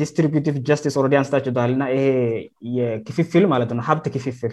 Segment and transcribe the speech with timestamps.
[0.00, 1.84] ዲስትሪቢቲቭ ስቲስ ኦረዲ ያንስታችውልና
[2.76, 4.52] ይክፍፍል ማለት ነው ሀብት ክፍፍል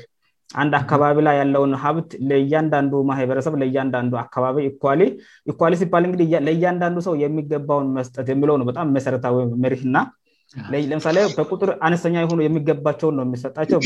[0.62, 8.92] አንድ አካባቢ ላይ ያለውን ሀብት ለእያንዳንዱ ማህበረሰብ ለእንዳንዱ አካባቢ ኳኳ ሲባልህለእያንዳንዱ ሰው የሚገባውን መጠ የውበም
[8.98, 13.80] መሰረታዊ መህናለምሳሌ በቁጥር አነኛ የሆ የሚገባቸው ውየሚሰጣቸው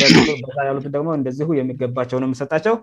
[0.96, 1.24] ደሞእን
[1.62, 2.76] የሚገባቸውውየሚጣቸው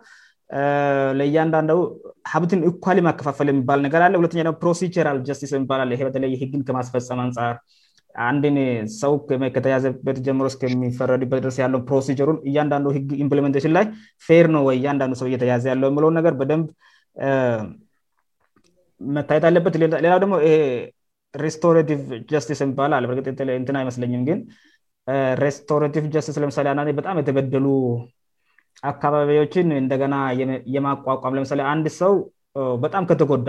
[1.21, 4.75] ለእንዳንሀብትን ኳ ማከፋፈል የባፕሮ
[5.71, 7.57] ባተ ማስፈም አንጻር
[8.27, 8.57] አንድን
[9.01, 9.13] ሰው
[9.57, 13.85] ከተያያዘበት ጀምሮእስ ከሚፈረድበት ደርስ ያለው ፕሮሲጀሩን እያንዳንዱ ግ ኢምፕንቴሽን ላይ
[14.27, 16.67] ፌር ነ ወይ እያንዳንዱ ሰው እየተያያዘ ያለው የለውን ነገር በደንብ
[19.17, 20.35] መታየት አለበት ሌላ ደግሞ
[21.57, 21.91] ስቶቲ
[22.47, 22.81] ስቲስ የሚባ
[23.21, 24.39] በን አይመስለኝም ግን
[25.59, 25.95] ስቶቲ
[26.29, 26.67] ስ ለምሳሌ
[27.01, 27.67] በጣም የተበደሉ
[28.93, 30.17] አካባቢዎችን እንደገና
[30.77, 32.13] የማቋቋም ለምሳሌ አንድ ሰው
[32.85, 33.49] በጣም ከተጎዳ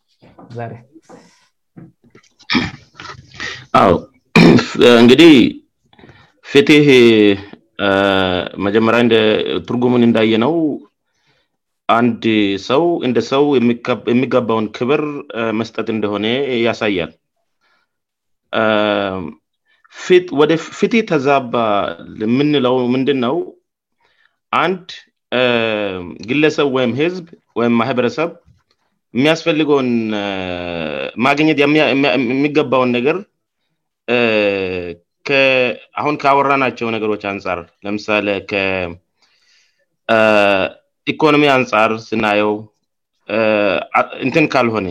[3.91, 3.95] ው
[5.03, 5.33] እንግዲህ
[6.51, 6.87] ፍትህ
[8.65, 9.01] መጀመሪያ
[9.67, 10.53] ትርጉሙን እንዳየ ነው
[11.97, 12.25] አንድ
[12.69, 13.45] ሰው እንደ ሰው
[14.13, 15.03] የሚገባውን ክብር
[15.61, 16.25] መስጠት እንደሆነ
[16.65, 17.11] ያሳያል
[20.41, 21.55] ወደፍትህ ተዛባ
[22.37, 23.37] ምንለው ምንድንነው
[24.63, 24.87] አንድ
[26.29, 27.25] ግለሰብ ወይም ህዝብ
[27.61, 28.29] ወይም ማህበረሰብ
[29.15, 29.89] የሚያስፈልገውን
[31.25, 33.17] ማግኘት የሚገባውን ነገር
[36.01, 38.93] አሁን ከወራ ናቸው ነገሮች አንጻር ለምሳሌ ከኢኮኖሚ
[41.57, 42.53] አንጻር ስናየው
[44.25, 44.87] እንትን ካልሆነ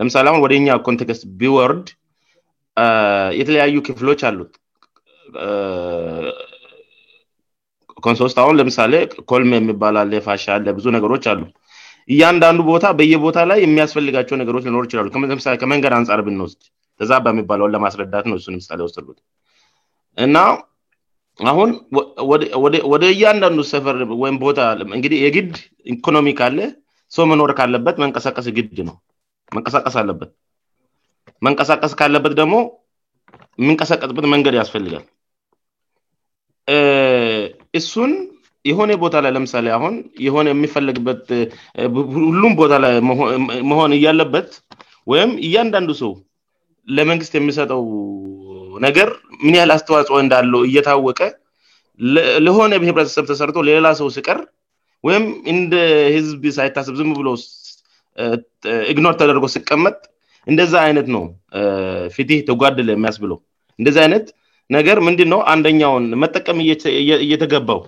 [0.00, 1.86] ለምሳሌ አሁን ወደኛ ኮንቴክስት ቢወርድ
[3.40, 4.52] የተለያዩ ክፍሎች አሉት
[8.06, 8.92] ኮንሶስት አሁን ለምሳሌ
[9.32, 11.40] ኮልም የሚባልለ የፋሻለብዙ ነገሮች አሉ
[12.14, 15.08] እያንዳንዱ ቦታ በየቦታ ላይ የሚያስፈልጋቸው ነገሮች ሊኖር ይችላሉ
[15.40, 16.60] ምሳሌ ከመንገድ አንጻር ብንወስድ
[17.00, 19.18] ከዛ በሚባለው ለማስረዳት ነው ሱን ምሳሌ ወሉት
[20.24, 20.36] እና
[21.50, 21.70] አሁን
[22.94, 25.52] ወደእያንዳንዱ ሰፈር ወይምቦታእንግህ የግድ
[25.94, 26.58] ኢኮኖሚ ካለ
[27.16, 28.96] ሰው መኖር ካለበት መንቀሳቀስ ግድ ነው
[29.56, 30.30] መንቀሳቀስ አለበት
[31.46, 32.54] መንቀሳቀስ ካለበት ደግሞ
[33.60, 35.04] የሚንቀሳቀጽበት መንገድ ያስፈልጋል
[37.78, 38.12] እሱን
[38.70, 39.94] የሆነ ቦታ ላይ ለምሳሌ አሁን
[40.26, 41.22] የሆነ የሚፈለግበት
[42.28, 42.92] ሁሉም ቦታ ላይ
[43.70, 44.50] መሆን እያለበት
[45.12, 46.12] ወይም እያንዳንዱ ሰው
[46.96, 47.82] ለመንግስት የሚሰጠው
[48.86, 49.08] ነገር
[49.44, 51.20] ምን ያህል አስተዋጽኦ እንዳለው እየታወቀ
[52.46, 54.38] ለሆነ በህብረተሰብ ተሰርቶ ለሌላ ሰው ስቀር
[55.06, 55.74] ወይም እንደ
[56.16, 57.28] ህዝብ ሳይታስብ ዝም ብሎ
[58.92, 59.96] እግኖር ተደርጎ ስቀመጥ
[60.50, 61.24] እንደዛ አይነት ነው
[62.14, 63.32] ፍት ተጓድለ የሚያስ ብለ
[63.80, 64.26] እንደዚ አይነት
[64.76, 66.58] ነገር ምንድነው አንደኛውን መጠቀም
[67.26, 67.80] እየተገባው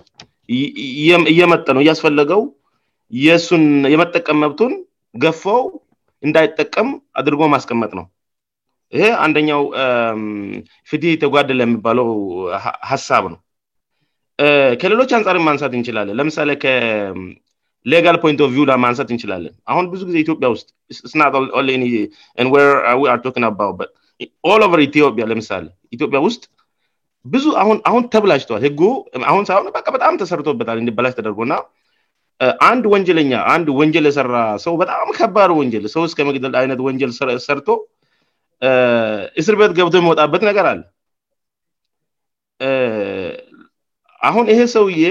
[1.33, 2.41] እየመጠ ነው እያስፈለገው
[3.93, 4.73] የመጠቀም መብቱን
[5.23, 5.61] ገፋው
[6.27, 6.89] እንዳይጠቀም
[7.19, 8.05] አድርጎ ማስቀመጥ ነው
[8.95, 9.61] ይሄ አንደኛው
[10.89, 12.09] ፍት ተጓደላ የሚባለው
[12.91, 13.39] ሀሳብ ነው
[14.81, 20.67] ከሌሎች አንጻሪ ማንሳት እንችላለን ለምሳሌ ከሌጋል ፖንት ቪውላ ማንሳት እንችላለን አሁን ብዙ ጊዜ ኢትዮጵያ ውስጥ
[21.13, 21.35] ስናት
[23.15, 23.91] አቶክአባውበት
[24.75, 25.65] ር ኢትዮጵያ ለምሳሌ
[25.97, 26.35] ኢትዮጵያውስ
[27.33, 27.43] ብዙ
[27.89, 28.79] አሁን ተብላጅተዋል ህግ
[29.31, 29.59] አሁን ሳሆ
[29.97, 31.55] በጣም ተሰርቶበታል እዲበላሽ ተደርጎ እና
[32.69, 37.11] አንድ ወንጀለኛ አንድ ወንጀል የሰራ ሰው በጣም ከባር ወንጀል ሰው እስከ ምግደል አይነት ወንጀል
[37.47, 37.67] ሰርቶ
[39.41, 40.81] እስር ቤት ገብቶ የመወጣበት ነገር አለ
[44.29, 45.03] አሁን ይሄ ሰውዬ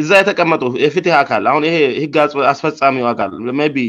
[0.00, 0.62] እዛ የተቀመጡ
[0.94, 1.72] ፍትህ አካል አሁን ይ
[2.02, 2.14] ህግ
[2.52, 3.30] አስፈፃሚው አካል
[3.76, 3.80] ቢ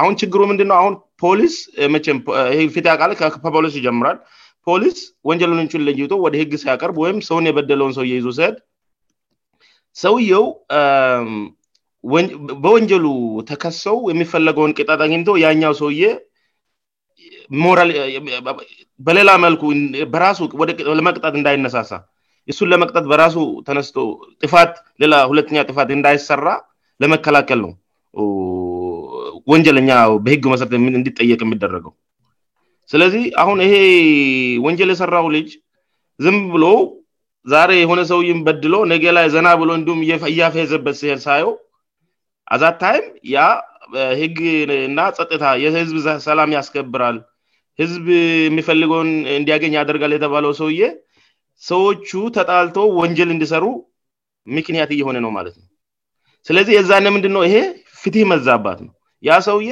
[0.00, 1.54] አሁን ችግሩ ምንድነውን ፖሊስ
[1.94, 2.18] መቼም
[2.74, 3.12] ፊት አቃል
[3.44, 4.18] ፓፖሎስ ይጀምራል
[4.68, 4.98] ፖሊስ
[5.28, 8.56] ወንጀሉን እንቹን ልጅቶ ወደ ህግ ሲያቀርብ ወይም ሰውን የበደለውን ሰውየይዞ ሰድ
[10.02, 10.44] ሰውየው
[12.64, 13.06] በወንጀሉ
[13.50, 16.02] ተከሰው የሚፈለገውን ቅጣት አግኝቶ ያኛው ሰውዬ
[19.06, 21.92] በሌላ መልኩለመቅጣት እንዳይነሳሳ
[22.52, 23.36] እሱን ለመቅጣት በራሱ
[23.68, 23.96] ተነስቶ
[24.42, 24.72] ጥፋት
[25.04, 26.46] ሌላ ሁለተኛ ጥፋት እንዳይሰራ
[27.02, 27.72] ለመከላከል ነው
[29.52, 29.90] ወንጀለኛ
[30.24, 31.92] በህግ መሰረ እንድጠየቅ የሚደረገው
[32.92, 33.74] ስለዚህ አሁን ይሄ
[34.66, 35.48] ወንጀል የሰራው ልጅ
[36.24, 36.66] ዝም ብሎ
[37.52, 40.00] ዛሬ የሆነ ሰውይም በድሎ ነገ ላይ ዘና ብሎእንዲሁም
[40.32, 41.52] እያፈሄዘበት ሲል ሳየው
[42.54, 43.38] አዛት ታይም ያ
[44.20, 45.96] ህግእና ፀጥታ የህዝብ
[46.28, 47.18] ሰላም ያስከብራል
[47.80, 48.06] ህዝብ
[48.46, 50.82] የሚፈልገውን እንዲያገኝ ያደርጋል የተባለው ሰውዬ
[51.70, 53.64] ሰዎቹ ተጣልቶ ወንጀል እንዲሰሩ
[54.56, 55.66] ምክንያት እየሆነ ነው ማለት ነው
[56.48, 57.56] ስለዚህ የዛነ የምንድነው ይሄ
[58.02, 58.92] ፍትህ መዛአባት ነው
[59.26, 59.70] ያ ሰውዬ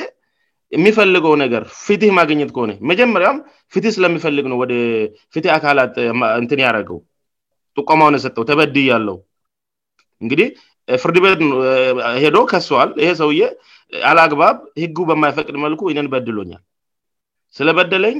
[0.76, 3.36] የሚፈልገው ነገር ፍትህ ማገኘት ከሆነ መጀመሪያም
[3.72, 4.72] ፍትህ ስለሚፈልግ ነው ወደ
[5.34, 5.94] ፍት አካላት
[6.42, 6.98] እንት ያደረገው
[7.80, 9.16] ጥቀማውን የሰጠው ተበድይ ያለው
[10.22, 10.48] እንግዲህ
[11.02, 11.40] ፍርድ ቤት
[12.24, 13.44] ሄዶ ከሷዋል ይሄ ሰውዬ
[14.10, 16.62] አልአግባብ ህጉ በማይፈቅድ መልኩ ነን በድሎኛል
[17.56, 18.18] ስለበደለኝ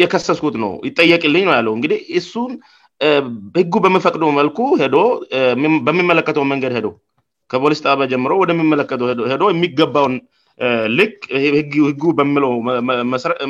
[0.00, 2.52] የከሰስኩት ነው ይጠየቅልኝ ነውያለውእንግዲህ እሱን
[3.60, 4.96] ህጉ በሚፈቅዶ መልኩ ሄዶ
[5.88, 6.94] በሚመለከተው መንገድ ሄዶው
[7.52, 10.14] ከፖሊስ ጠበበ ጀምሮ ወደሚመለከተው ሄዶ የሚገባውን
[10.98, 11.18] ልክ
[11.78, 12.52] ህጉ በምለው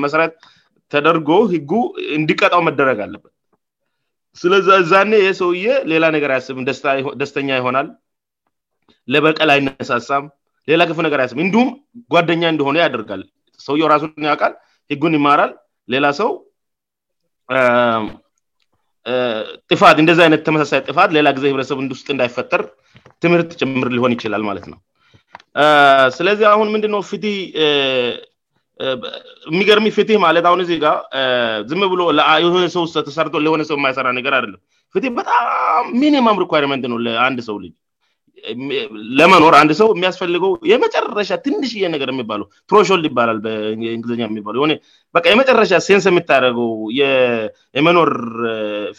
[0.04, 0.32] መሰረት
[0.92, 1.70] ተደርጎ ህጉ
[2.18, 3.32] እንዲቀጣው መደረግ አለበት
[4.40, 6.66] ስለዛኔ ይ ሰውዬ ሌላ ነገር አያስብም
[7.22, 7.86] ደስተኛ ይሆናል
[9.12, 10.24] ለበቀል አይነሳሳም
[10.70, 11.68] ሌላ ክፉ ነገር አያስብም እንዲሁም
[12.14, 13.22] ጓደኛ እንደሆነ ያደርጋል
[13.66, 14.54] ሰውየው እራሱን ያውቃል
[14.92, 15.52] ህጉን ይማራል
[15.94, 16.30] ሌላ ሰው
[19.70, 22.62] ጥፋት እንደዚህ አይነት ተመሳሳይ ጥፋት ሌላ ጊዜ ህብረተሰብ ንድውስጥ እንዳይፈጠር
[23.22, 24.78] ትምህርት ጭምር ሊሆን ይችላል ማለት ነው
[26.16, 27.14] ስለዚህ አሁን ምንድነው ፍ
[29.52, 30.88] የሚገርሚ ፍትህ ማለት አሁን ዚ ጋ
[31.70, 32.00] ዝም ብሎ
[32.44, 34.60] የሆነሰውተሰርተ ለሆነ ሰው የማይሰራ ነገር አደለም
[34.94, 37.74] ፍት በጣም ሚኒማም ሪኳርመንት ነው ለአንድ ሰው ልጅ
[39.18, 44.46] ለመኖር አንድ ሰው የሚያስፈልገው የመጨረሻ ትንሽየነገር የሚባለው ፕሮሾል ይባላል በእንግሊኛ የሚባ
[45.16, 46.70] በ የመጨረሻ ሴንስ የሚታደገው
[47.78, 48.10] የመኖር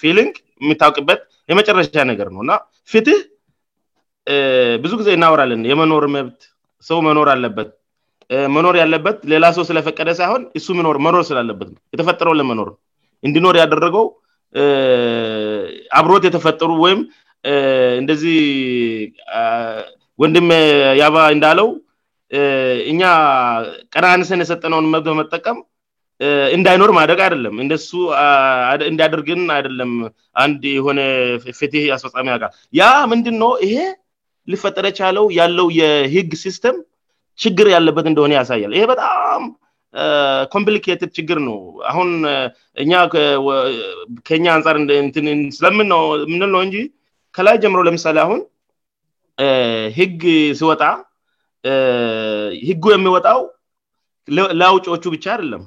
[0.02, 0.34] ፊሊንግ
[0.64, 1.22] የሚታውቅበት
[1.52, 2.54] የመጨረሻ ነገር ነው እና
[2.94, 3.20] ፍትህ
[4.86, 6.40] ብዙ ጊዜ እናወራለን የመኖር መብት
[6.90, 7.70] ሰው መኖር አለበት
[8.56, 12.78] መኖር ያለበት ሌላ ሰው ስለፈቀደ ሳይሆን ሱ ኖመኖር ስላለበትነው የተፈጠረው ለመኖር ነ
[13.28, 14.06] እንድኖር ያደረገው
[16.00, 17.00] አብሮት የተፈጠሩ ወይም
[18.02, 18.38] እንደዚህ
[20.22, 20.48] ወንድም
[21.02, 21.68] ያባ እንዳለው
[22.92, 23.02] እኛ
[23.94, 25.58] ቀናንሰን የሰጠነውን መብት በመጠቀም
[26.56, 27.90] እንዳይኖር ማድረግ አይደለም እደሱ
[28.92, 29.92] እንዳያደርግን አይደለም
[30.44, 31.00] አንድ የሆነ
[31.60, 33.78] ፍት አስፈፃሚ አቃል ያ ምንድን ነው ይሄ
[34.54, 36.78] ልፈጠረ የቻለው ያለው የህግ ሲስተም
[37.44, 39.44] ችግር ያለበት እንደሆነ ያሳያል ይሄ በጣም
[40.54, 41.58] ኮምፕሊኬትድ ችግር ነው
[41.92, 42.10] አሁን
[42.84, 42.86] እ
[44.30, 44.78] ከኛ አንጻር
[45.60, 46.72] ስለምንነው የምንነው እን
[47.40, 48.40] ከላይ ጀምሮ ለምሳሌ አሁን
[49.98, 50.24] ህግ
[50.60, 50.82] ሲወጣ
[52.70, 53.40] ህጉ የሚወጣው
[54.60, 55.62] ለአውጭዎቹ ብቻ አደለም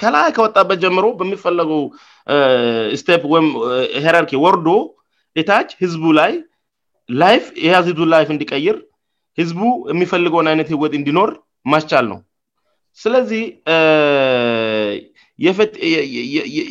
[0.00, 1.80] ከላይ ከወጣበት ጀምሮ በሚፈለገው
[3.02, 3.48] ስቴፕ ወይም
[4.06, 4.68] ሄራርኪ ወርዶ
[5.42, 6.34] እታች ህዝቡ ላይ
[7.22, 8.76] ላይፍ የያዝቱ ላይፍ እንዲቀይር
[9.40, 9.62] ህዝቡ
[9.94, 11.32] የሚፈልገውን አይነት ህወት እንዲኖር
[11.74, 12.20] ማስቻል ነው
[13.04, 13.44] ስለዚህ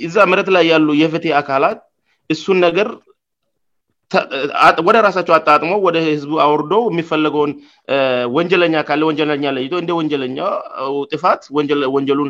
[0.09, 1.81] እዛ ምረት ላይ ያሉ የፍትሄ አካላት
[2.35, 2.87] እሱን ነገር
[4.87, 7.51] ወደ ራሳቸው አጣጥሞ ወደ ህዝቡ አውርዶ የሚፈለገውን
[8.37, 11.41] ወንጀለኛ ካለ ወንጀለኛ ለይቶ እንደ ወንጀለኛው ጥፋት
[11.95, 12.29] ወንጀሉን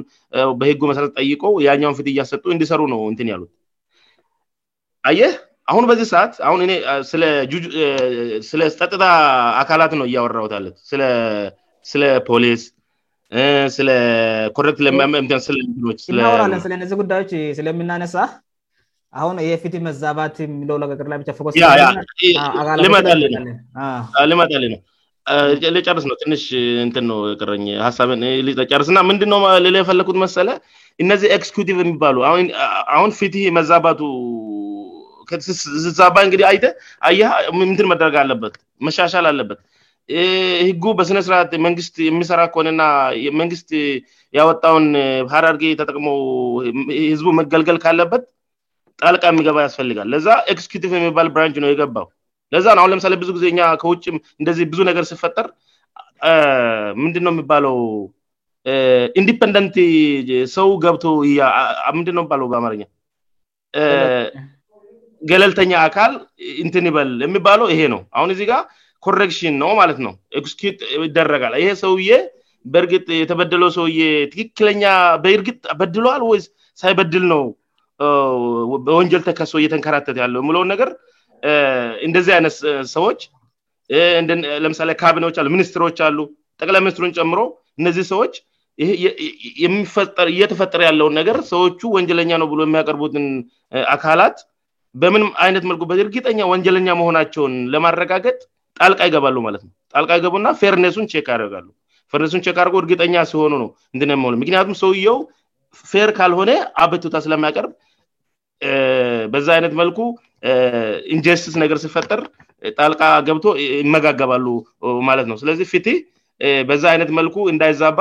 [0.61, 3.51] በህጉ መሰረት ጠይቆ ያኛውን ፊት እያሰጡ እንዲሰሩ ነው እትን ያሉት
[5.11, 5.19] አየ
[5.73, 6.59] አሁን በዚህ ሰዓት አሁን
[8.51, 9.03] ስለጸጥታ
[9.63, 10.73] አካላት ነው እያወራውታለን
[11.91, 12.63] ስለ ፖሊስ
[13.75, 15.31] ስለኮክትራለን
[16.65, 18.15] ስለነዚህ ጉዳዮች ስለሚናነሳ
[19.15, 19.71] ልመት
[20.61, 20.75] ነው
[25.87, 26.41] ጨርስ ነው ትንሽ
[26.87, 27.51] ን ነው ቀረ
[27.97, 28.19] ሳብን
[28.71, 30.49] ጠርስ እና ምንድነው ሌላ የፈለኩት መሰለ
[31.03, 32.15] እነዚህ ክስኪቲቭ የሚባሉ
[32.95, 34.01] አሁን ፊትህ መዛባቱ
[35.99, 36.65] ዛባ እንግዲህ አይተ
[37.19, 37.21] ያ
[37.59, 38.53] ምትን መደረግ አለበት
[38.87, 39.61] መሻሻል አለበት
[40.67, 42.81] ህጉ በስነስርዓት መንግስት የሚሰራ ከሆንና
[43.39, 43.69] መንግስት
[44.37, 44.85] ያወጣውን
[45.33, 46.09] ሃዳርጌ ተጠቅመው
[47.13, 48.23] ህዝቡ መገልገል ካለበት
[49.03, 52.05] ጣልቃ የሚገባ ያስፈልጋል ለዛ ክስኪቲቭ የሚባል ብራንጅ ነው የገባው
[52.53, 53.45] ለዛ አሁን ለምሳሌ ብዙ ጊዜ
[53.81, 54.03] ከውጭ
[54.41, 55.47] እንደዚህ ብዙ ነገር ስፈጠር
[57.03, 57.77] ምንድነው የሚባለው
[59.21, 59.75] ኢንዲፐንደንት
[60.57, 61.41] ሰው ገብቶ እያ
[61.97, 62.83] ምንድ የባው በአማርኛ
[65.31, 66.11] ገለልተኛ አካል
[66.63, 68.55] እንትን ይበል የሚባለው ይሄ ነው አሁን እዚህ ጋ
[69.05, 70.13] ኮረክሽን ነው ማለት ነው
[70.79, 72.11] ት ይደረጋል ይሄ ሰውዬ
[72.73, 72.85] በር
[73.21, 74.83] የተበደለው ሰውየ ትክክለኛ
[75.25, 76.39] በእርግት በድሏዋል ወይ
[76.83, 77.43] ሳይበድል ነው
[78.87, 80.89] በወንጀል ተከሰ እየተንከራተተ ያለ የሚለውን ነገር
[82.07, 82.55] እንደዚህ አይነት
[82.95, 86.19] ሰዎችለምሳሌ ካቢኔዎች አ ሚኒስትሮች አሉ
[86.61, 87.39] ጠቅላይ ሚኒስትሩን ጨምሮ
[87.81, 88.33] እነዚህ ሰዎች
[90.33, 93.25] እየተፈጠረ ያለውን ነገር ሰዎቹ ወንጀለኛ ነው ብ የሚያቀርቡትን
[93.95, 94.37] አካላት
[95.01, 98.35] በምን አይነት መልኩ በእርግጠኛ ወንጀለኛ መሆናቸውን ለማረጋገጥ
[98.79, 99.73] ጣልቃ ይገባሉ ማለትነው
[100.09, 101.67] ቃ ይገቡና ፌርኔሱን ያደጋሉ
[102.55, 103.69] ድር እርግጠኛ ሲሆኑ ነው
[104.09, 105.17] ን ሆምክንያቱም ሰውየው
[105.91, 106.51] ፌር ካልሆነ
[106.83, 107.71] አበትታ ስለማያቀርብ
[109.33, 109.99] በዛ አይነት መልኩ
[111.15, 112.21] ኢንጀስቲስ ነገር ሲፈጠር
[112.79, 114.45] ጣልቃ ገብቶ ይመጋገባሉ
[115.09, 115.87] ማለት ነው ስለዚህ ፊት
[116.69, 117.99] በዛ አይነት መልኩ እንዳይዛባ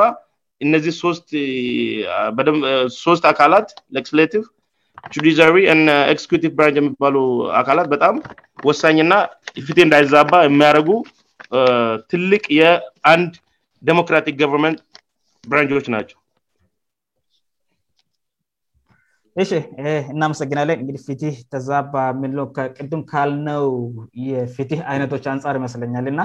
[0.64, 1.28] እነዚህ ስት
[3.04, 3.68] ሶስት አካላት
[4.10, 5.68] ስቲ ዲሪ
[6.42, 7.16] ቲ ብራንች የሚባሉ
[7.60, 8.14] አካላት በጣም
[8.68, 9.12] ወሳኝና
[9.68, 10.90] ፊት እንዳይዛባ የሚያደርጉ
[12.12, 13.32] ትልቅ የአንድ
[13.90, 14.78] ደሞክራቲክ ጎቨርንመንት
[15.52, 16.18] ብራንጆች ናቸው
[19.38, 19.44] ይ
[20.12, 23.64] እናመሰግናለን እንግዲህ ፊትህ ተዛባ የምንለው ከቅድም ካልነው
[24.26, 26.22] የፊትህ አይነቶች አንጻር ይመስለኛልና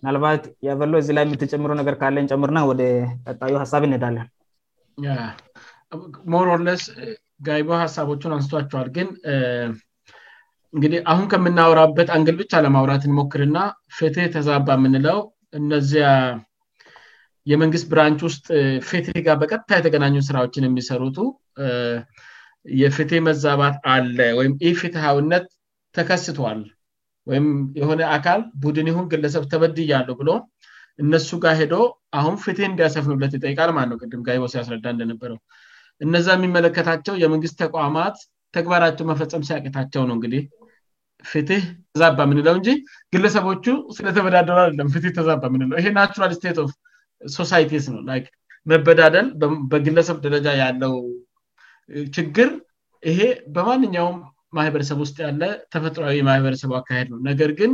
[0.00, 2.82] ምናልባት ያበሎ ዚ ላይ የሚተጨምረ ነገር ካለን ጨምርና ወደ
[3.24, 4.28] ጠጣዩ ሀሳብ እነዳለን
[6.34, 6.84] ሞር ር ለስ
[7.48, 9.08] ጋይቦ ሀሳቦችን አንስቷቸዋል ግን
[10.76, 13.58] እንግዲህ አሁን ከምናወራበት አንግል ብቻ አለማውራት እንሞክርና
[13.98, 15.18] ፊትህ ተዛባ የምንለው
[15.60, 16.06] እነዚያ
[17.50, 18.46] የመንግስት ብራንች ውስጥ
[18.90, 21.16] ፌት ጋር በቀታይ የተገናኙ ስራዎችን የሚሰሩቱ
[22.82, 25.46] የፍትህ መዛባት አለ ወይም ይህ ፍትሃውነት
[25.96, 26.60] ተከስቷል
[27.30, 27.46] ወይም
[27.80, 30.30] የሆነ አካል ቡድን ይሁን ግለሰብ ተበድያለው ብሎ
[31.02, 31.74] እነሱ ጋ ሄዶ
[32.18, 35.38] አሁን ፍትህ እንዲያሰፍኑለት የጠቃልማን ነው ቅም ጋይቦ ሲያስረዳ እንደነበረው
[36.04, 38.16] እነዛ የሚመለከታቸው የመንግስት ተቋማት
[38.56, 40.42] ተግባራቸው መፈፀም ሲያቄታቸው ነው እንግዲህ
[41.30, 41.62] ፍትህ
[41.94, 42.68] ተዛባ ምንለው እንጂ
[43.14, 43.64] ግለሰቦቹ
[43.96, 46.58] ስለተበዳደሩ አለም ፍት ተዛባ ምንለው ይሄ ናራል ስቴት
[47.38, 48.02] ሶሳይቲ ነው
[48.70, 49.26] መበዳደል
[49.70, 50.94] በግለሰብ ደረጃ ያለው
[52.16, 52.50] ችግር
[53.10, 53.20] ይሄ
[53.54, 54.18] በማንኛውም
[54.58, 57.72] ማህበረሰብ ውስጥ ያለ ተፈጥሯዊ ማህበረሰቡ አካሄድ ነው ነገር ግን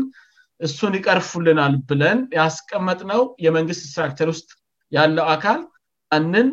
[0.66, 4.48] እሱን ይቀርፉልናል ብለን ያስቀመጥ ነው የመንግስት እንስትራክቸር ውስጥ
[4.96, 5.60] ያለው አካል
[6.16, 6.46] አንን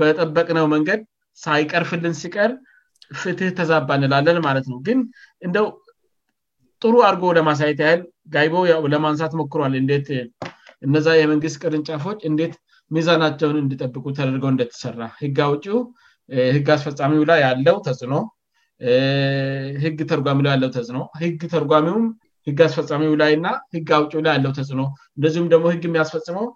[0.00, 1.00] በጠበቅነው መንገድ
[1.44, 2.50] ሳይቀርፍልን ሲቀር
[3.20, 4.98] ፍትህ ተዛባንላለን ማለት ነው ግን
[5.46, 5.66] እንደው
[6.82, 8.02] ጥሩ አድርጎ ለማሳየት ያህል
[8.34, 8.54] ጋይቦ
[8.94, 9.72] ለማንሳት ሞክሯል
[10.86, 12.52] እነዛ የመንግስት ቅርንጫፎች እንዴት
[12.96, 15.78] ሚዛናቸውን እንድጠብቁ ተደርገው እንደተሰራ ህግ አውጭው
[16.54, 18.14] ህግ አስፈፃሚው ላይ ያለው ተጽዕኖ
[19.84, 24.82] ህግ ተርጓሚ ላይ ያለው ተጽዕኖ ህግ ተርጓሚህግ አስፈፃሚው ላይእና ህግ አውው ላይ ያለው ተጽዕኖ
[25.16, 26.46] እንደዚሁም ደግሞ ህግ ሚያስፈጽመው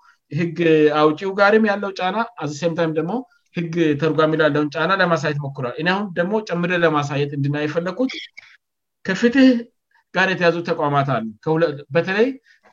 [0.40, 0.58] ህግ
[1.00, 3.14] አውው ጋርም ያለው ጫና አዚሴምታይም ደግሞ
[3.56, 8.12] ህግ ተርጓሚላ ያለውን ጫና ለማሳየት ሞክራል እኔአሁን ደግሞ ጨምረ ለማሳየት እንድና የፈለግኩት
[9.08, 9.48] ከፍትህ
[10.16, 11.24] ጋር የተያዙ ተቋማት አል
[11.96, 12.28] በተለይ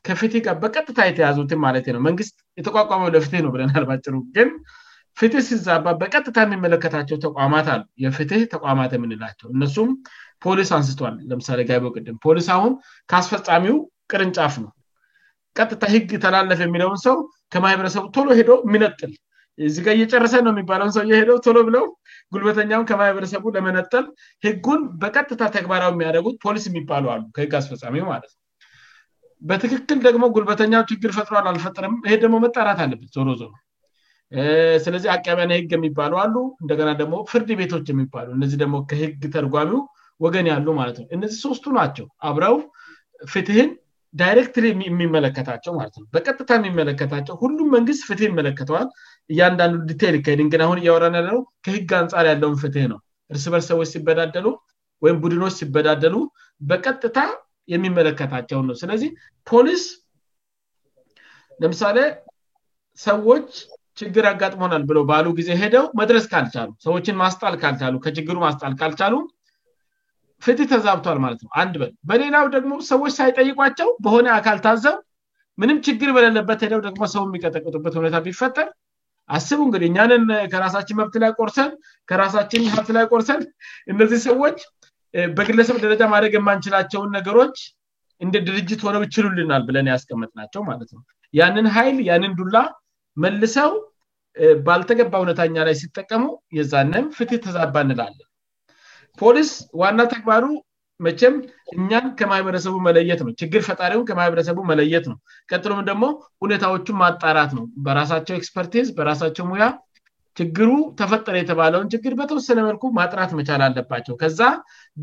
[0.08, 4.50] ከፍትህ ጋር በቀጥታ የተያዙትም ማለት ነው መንግስት የተቋቋመው ለፍት ነው ብለን አልባጭሩ ግን
[5.20, 9.90] ፍትህ ሲዛባ በቀጥታ የሚመለከታቸው ተቋማት አሉ የፍትህ ተቋማት የምንላቸው እነሱም
[10.44, 12.74] ፖሊስ አንስቷል ለምሳሌ ጋቢው ቅድም ፖሊስ አሁን
[13.12, 13.76] ከአስፈፃሚው
[14.12, 14.72] ቅርንጫፍ ነው
[15.60, 17.18] ቀጥታ ህግ ተላለፍ የሚለውን ሰው
[17.56, 19.12] ከማህበረሰቡ ቶሎ ሄደ ሚነጥል
[19.68, 21.86] እዚጋ እየጨረሰ ነው የሚባለውን ሰውየ ሄደው ቶሎ ብለው
[22.34, 24.06] ጉልበተኛውን ከማህበረሰቡ ለመነጠል
[24.48, 28.38] ህጉን በቀጥታ ተግባራዊ የሚያደጉት ፖሊስ የሚባለ አሉ ህግ አስፈሚ ማለት ነ
[29.52, 33.52] በትክክል ደግሞ ጉልበተኛው ችግር ፈጥሯል አልፈጥርም ይሄ ደግሞ መጣራት አለበት ዞሮ ዞሮ
[34.86, 39.80] ስለዚህ አቀቢያና ህግ የሚባሉ አሉ እንደገና ደግሞ ፍርድ ቤቶች የሚባሉ እነዚህ ደግሞ ከህግ ተርጓሚው
[40.24, 42.56] ወገን ያሉ ማለት ነው እነዚህ ሶስቱ ናቸው አብረው
[43.34, 43.70] ፍትህን
[44.22, 44.56] ዳይሬክት
[44.90, 48.88] የሚመለከታቸው ማለትነ በቀጥታ የሚመለከታቸው ሁሉም መንግስት ፍትህ ይመለከተዋል
[49.34, 53.00] እያንዳንዱ ድታ ይካሄድ ግን አሁን እያወራ ያለው ከህግ አንጻር ያለውን ፍትህ ነው
[53.34, 54.48] እርስ በርሰቦች ሲበዳደሉ
[55.06, 56.16] ወይም ቡድኖች ሲበዳደሉ
[56.70, 57.20] በቀጥታ
[57.74, 59.10] የሚመለከታቸው ነው ስለዚህ
[59.52, 59.84] ፖሊስ
[61.64, 61.98] ለምሳሌ
[63.08, 63.50] ሰዎች
[64.00, 69.16] ችግር ያጋጥመናል ብለው ባአሉ ጊዜ ሄደው መድረስ ካልቻሉ ሰዎችን ማስጣልክልሉ ከችግሩ ማስጣልክአልቻሉ
[70.46, 74.98] ፍትህ ተዛብቷል ማለት ነው አንድ በን በሌላው ደግሞ ሰዎች ሳይጠይቋቸው በሆነ አካል ታዘብ
[75.62, 78.68] ምንም ችግር በለለበት ሄደው ደግሞ ሰው የሚቀጠቀጡበት ሁ ቢፈጠር
[79.38, 81.72] አስቡ እንግዲህ እኛንን ከራሳችን መብት ላይ ቆርሰን
[82.10, 83.42] ከራሳችን ብት ላይ ቆርሰን
[83.94, 84.58] እነዚህ ሰዎች
[85.40, 87.58] በግለሰብ ደረጃ ማድደግ የማንችላቸውን ነገሮች
[88.26, 91.02] እንደ ድርጅት ሆነው ይችሉልናል ብለን ያስቀምጥ ናቸው ማለት ነው
[91.40, 92.58] ያንን ሀይል ያንን ዱላ
[93.24, 93.72] መልሰው
[94.68, 96.24] ባልተገባ ሁነታኛ ላይ ሲጠቀሙ
[96.58, 98.26] የዛነም ፍትህ ተዛባንላለን
[99.20, 100.46] ፖሊስ ዋና ተግባሩ
[101.06, 101.36] መቼም
[101.76, 105.18] እኛን ከማበሰቡ መለየት ነው ችግ ፈጣሪ ማበሰቡ መለየት ነው
[105.64, 106.06] ጥሎም ደግሞ
[106.44, 109.68] ሁኔታዎቹ ማጣራት ነው በራሳቸው ኤክስፐርቲዝ በራሳቸው ሙያ
[110.40, 110.70] ችግሩ
[111.00, 114.42] ተፈጠረ የተባለውን ችግር በተወሰነ መልኩ ማጥራት መቻል አለባቸው ከዛ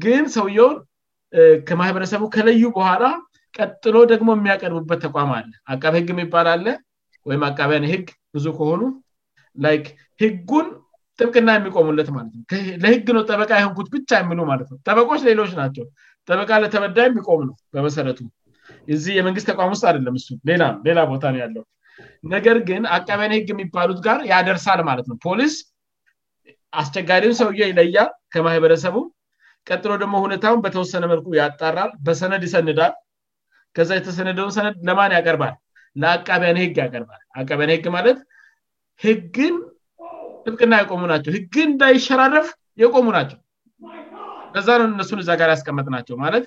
[0.04, 0.76] ግን ሰውየውን
[1.70, 3.04] ከማህበረሰቡ ከለዩ በኋላ
[3.58, 6.66] ቀጥሎ ደግሞ የሚያቀርቡበት ተቋም አለ አቢ ህግባላለ
[7.28, 8.80] ወይም አቃቢያህግብዙ ሆኑ
[9.64, 9.76] ላይ
[10.22, 10.66] ህጉን
[11.20, 12.44] ጥብቅና የሚቆሙለት ማለት ነው
[12.82, 15.86] ለህግ ነው ጠበቃ የሆንኩት ብቻ የምሉ ማለት ነው ጠበቆች ሌሎች ናቸው
[16.28, 18.20] ጠበቃ ለተበዳ የሚቆም ነው በመሰረቱ
[18.94, 21.64] እዚህ የመንግስት ተቋም ውስጥ አደለም ምስ ሌላ ሌላ ቦታ ነው ያለው
[22.34, 25.54] ነገር ግን አቃቢያኔ ህግ የሚባሉት ጋር ያደርሳል ማለት ነው ፖሊስ
[26.80, 29.06] አስቸጋሪን ሰውዬ ይለያል ከማህበረሰቡም
[29.68, 32.94] ቀጥሎ ደግሞ ሁኔታን በተወሰነ መልኩ ያጣራል በሰነድ ይሰንዳል
[33.76, 35.54] ከዛ የተሰነደውን ሰነድ ለማን ያቀርባል
[36.02, 38.06] ለአቃቢያ ህግ ያርባልአቢያ ህግ ማለ
[39.04, 39.54] ህግን
[40.44, 42.48] ጥብቅና የቆሙ ናቸው ህግን እንዳይሸራረፍ
[42.82, 43.38] የቆሙ ናቸው
[44.54, 46.44] በዛ ነው እነሱን እዛጋር ያስቀመጥ ናቸው ማለት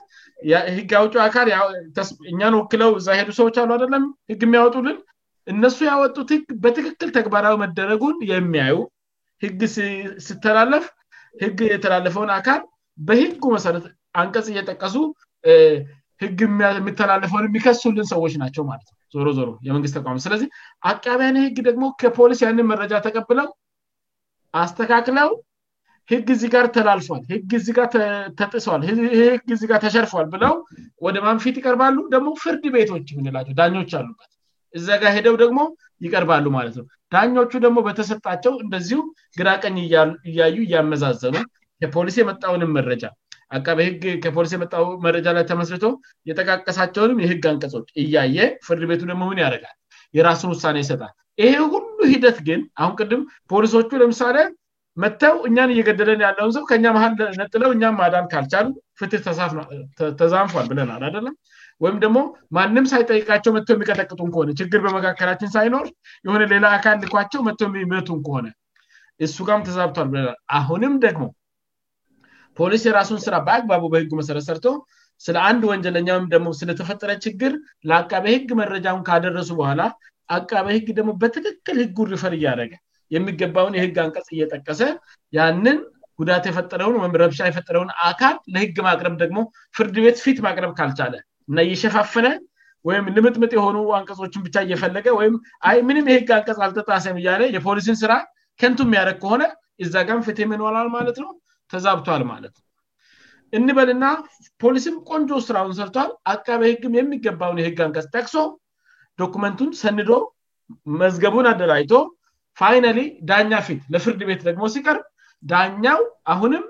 [0.78, 1.48] ህግ ያውጭ አካል
[2.32, 4.98] እኛን ክለው እዛ ሄዱ ሰዎች አሉ አደለም ህግ የሚያወጡልን
[5.54, 8.76] እነሱ ያወጡት ህግ በትክክል ተግባራዊ መደረጉን የሚያዩ
[9.44, 9.62] ህግ
[10.28, 10.86] ስተላለፍ
[11.44, 12.62] ህግ የተላለፈውን አካል
[13.10, 13.86] በህጉ መሰረት
[14.24, 14.96] አንቀጽ እየጠቀሱ
[16.24, 16.40] ህግ
[16.80, 20.48] የሚተላለፈውን የሚከሱልን ሰዎች ናቸው ማለት ነ ዞሮ ዞሮ የመንግስት ተቋ ስለዚህ
[20.92, 23.48] አቃባቢያን ህግ ደግሞ ከፖሊስ ያንን መረጃ ተቀብለው
[24.64, 25.30] አስተካክለው
[26.12, 27.52] ህግ ዚ ጋር ተላልፏል ህግ
[28.40, 30.54] ተጥል ህግጋር ተሸርፏል ብለው
[31.06, 34.30] ወደማንፊት ይቀርባሉ ደግሞ ፍርድ ቤቶች የምንላቸው ዳኞች አሉበት
[34.78, 35.60] እዛጋ ሄደው ደግሞ
[36.06, 39.00] ይቀርባሉ ማለት ነው ዳኞቹ ደግሞ በተሰጣቸው እንደዚሁ
[39.40, 39.78] ግራቀኝ
[40.32, 41.36] እያዩ እያመዛዘኑ
[41.84, 43.04] ከፖሊስ የመጣውንም መረጃ
[43.58, 45.86] አቃበህግ ከፖሊስ የመጣው መረጃ ላይ ተመስርቶ
[46.30, 48.38] የጠቃቀሳቸውንም የህግ አንቀጾች እያየ
[48.68, 49.76] ፍርድ ቤቱ ደግሞሆን ያረጋል
[50.18, 51.02] የራሱን ውሳኔ ይሰጣ
[51.42, 54.38] ይሄ ሁሉ ሂደት ግን አሁን ቅድም ፖሊሶቹ ለምሳሌ
[55.04, 58.68] መጥተው እኛን እየገደለን ያለውን ሰው ከእኛ መሀል ነጥለው እኛን ማዳን ካልቻል
[59.00, 59.14] ፍት
[60.22, 61.36] ተዛንፏል ብለናል አደለም
[61.84, 62.20] ወይም ደግሞ
[62.58, 65.86] ማንም ሳይጠይቃቸው መተው የሚቀጠቅጡን ከሆነ ችግር በመካከላችን ሳይኖር
[66.28, 68.48] የሆነ ሌላ አካል ልኳቸው መጥተው የሚመቱን ከሆነ
[69.28, 71.24] እሱ ጋም ተዛብቷል ብለናል አሁንም ደግሞ
[72.58, 74.68] ፖሊስ የራሱን ስራ በአግባቡ በህጉ መሰረተ ሰርቶ
[75.26, 77.54] ስለ አንድ ወንጀለኛም ደግሞ ስለተፈጠረ ችግር
[77.90, 79.82] ለአቃበ ህግ መረጃውን ካደረሱ በኋላ
[80.36, 82.74] አቃበ ህግ ደግሞ በትክክል ህጉ ሪፈር እያደረገ
[83.16, 84.82] የሚገባውን የህግ አንቀጽ እየጠቀሰ
[85.38, 85.78] ያንን
[86.22, 89.40] ጉዳት የፈጠረውን ወይም ረብሻ የፈጠረውን አካል ለህግ ማቅረብ ደግሞ
[89.78, 91.16] ፍርድ ቤት ፊት ማቅረብ ካልቻለ
[91.50, 92.28] እና እየሸፋፍነ
[92.88, 95.34] ወይም ልምጥምጥ የሆኑ አንቀጾችን ብቻ እየፈለገ ወይም
[95.78, 98.14] ይ ምንም የህግ አንቀጽ አልጠጣሰም እያለ የፖሊስን ስራ
[98.62, 99.44] ከንቱ የሚያደረግ ከሆነ
[99.86, 101.30] እዛ ጋም ፍትሄ ምንወላል ማለት ነው
[101.72, 102.56] ተዛብቷል ማለት
[103.58, 104.06] እንበልና
[104.62, 108.36] ፖሊስም ቆንጆ ስራውንሰብቷል አቃቢ ህግም የሚገባውን የህግ አንቀስ ጠቅሶ
[109.22, 110.12] ዶኩመንቱን ሰንዶ
[111.02, 111.94] መዝገቡን አደራይቶ
[112.60, 112.88] ፋይና
[113.30, 115.06] ዳኛ ፊት ለፍርድ ቤት ደግሞ ሲቀርብ
[115.52, 116.00] ዳኛው
[116.34, 116.64] አሁንም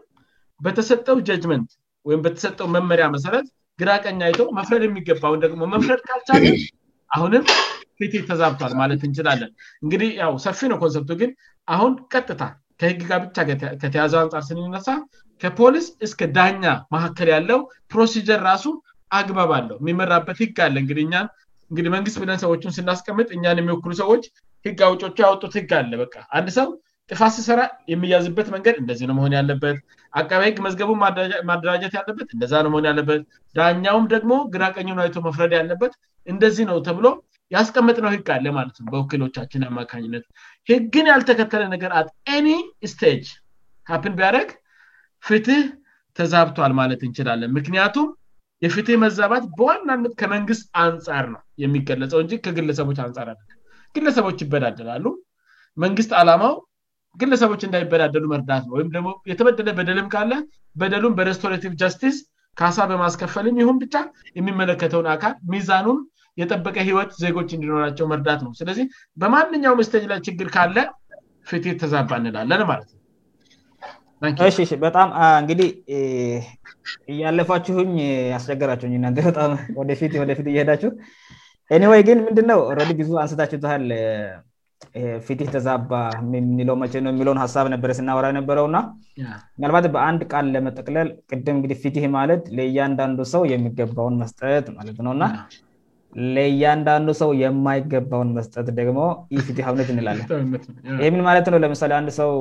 [0.65, 1.69] በተሰጠው ጀጅመንት
[2.09, 3.45] ወይም በተሰጠው መመሪያ መሰረት
[3.81, 6.57] ግራቀኝ አይቶ መፍረድ የሚገባውን ደግሞ መፍረድ ካልቻለን
[7.17, 7.43] አሁንም
[7.99, 9.51] ፊቴ ተዛብቷል ማለት እንችላለን
[9.83, 11.31] እንግዲህ ያው ሰፊ ነው ኮንሰብቱ ግን
[11.75, 13.37] አሁን ቀጥታል ከህግ ጋር ብቻ
[13.81, 14.87] ከተያዘ አንጻር ስንነሳ
[15.41, 16.63] ከፖሊስ እስከ ዳኛ
[16.95, 17.59] መካከል ያለው
[17.91, 18.65] ፕሮሲጀር ራሱ
[19.19, 21.01] አግባብ አለው የሚመራበት ህግ አለ እግዲ
[21.71, 24.23] እግዲ መንግስት ብለንሰዎችን ስናስቀምጥ እኛን የሚወክሉ ሰዎች
[24.65, 26.69] ህግ አውጮቹ ያወጡት ህግ አለ በቃ አንድ ሰው
[27.11, 27.59] ጥፋት ስስራ
[27.91, 29.77] የሚያዝበት መንገድ እንደዚህ ነው መሆን ያለበት
[30.21, 30.99] አካባቢ ህግ መዝገቡን
[31.49, 33.21] ማደራጀት ያለበት እንደዛ ነው መሆን ያለበት
[33.59, 35.93] ዳኛውም ደግሞ ግራቀኙን አይቶ መፍረድ ያለበት
[36.33, 37.07] እንደዚህ ነው ተብሎ
[37.55, 40.25] ያስቀመጥነው ህግ አለ ማለት ነው በወክሎቻችን አማካኝነት
[40.71, 42.03] ህግን ያልተከተለ ነገር አ
[42.45, 42.49] ኒ
[42.91, 43.23] ስቴጅ
[43.91, 44.49] ሀፕን ቢያደረግ
[45.27, 45.63] ፍትህ
[46.17, 48.07] ተዛብቷል ማለት እንችላለን ምክንያቱም
[48.65, 53.35] የፍትህ መዛባት በዋናነት ከመንግስት አንጻር ነው የሚገለጸው እንጂ ከግለሰቦች አንጻር አ
[53.95, 55.05] ግለሰቦች ይበዳደላሉ
[55.83, 56.53] መንግስት አላማው
[57.21, 60.33] ግለሰቦች እንዳይበዳደሉ መርዳት ነ ወይም ደግሞ የተበደለ በደልም ካለ
[60.79, 62.17] በደሉም በሬስቶሬቲቭ ጃስቲስ
[62.59, 63.95] ከሀሳ በማስከፈልም ይሁን ብቻ
[64.39, 65.99] የሚመለከተውን አካል ሚዛኑን
[66.41, 68.85] የጠበቀ ህወት ዜጎች እንዲኖራቸው መርዳት ነው ስለዚህ
[69.21, 70.77] በማንኛው መስተጅ ላይ ችግር ካለ
[71.49, 72.97] ፊት ተዛባ እንላለን ማለት ነው
[74.85, 75.09] በጣም
[75.41, 75.69] እንግዲህ
[77.13, 77.93] እያለፋችሁኝ
[78.37, 80.91] አስቸገራቸሁኝበጣምወደፊትወደፊት እየሄዳችሁ
[81.81, 83.83] ኒ ወይ ግን ምንድነው ረዲ ጊዙ አንስታችታል
[85.25, 85.91] ፊት ተዛባ
[86.41, 88.77] የሚለን ሀሳብ ነበረ ሲናወራ ነበረውእና
[89.63, 91.07] ናልባት በአንድ ቃል ለመጠቅለል
[91.43, 95.23] ቅም ግህ ፊት ማለት ለእያንዳንዱ ሰው የሚገባውን መስጠት ማለት ነውና
[96.35, 98.99] ለእያንዳንዱ ሰው የማይገባውን መስጠት ደግሞ
[99.47, 100.27] ፍትህ ነት እንላለን
[101.01, 102.31] ይህምን ማለት ነው ለምሳሌ አንድ ሰው